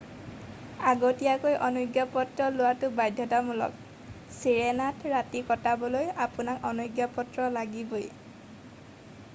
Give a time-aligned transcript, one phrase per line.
[0.91, 3.77] আগতীয়াকৈ অনুজ্ঞাপত্ৰ লোৱাটো বাধ্যতামূলক
[4.39, 8.05] চিৰেনাত ৰাতি কটাবলৈ আপোনাক অনুজ্ঞাপত্ৰ লাগিবই